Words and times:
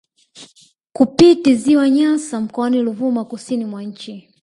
Kupiti 0.93 1.55
ziwa 1.55 1.89
Nyasa 1.89 2.41
mkoani 2.41 2.81
Ruvuma 2.81 3.25
kusini 3.25 3.65
mwa 3.65 3.83
nchi 3.83 4.29